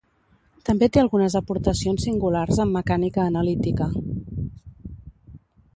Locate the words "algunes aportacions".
1.01-2.07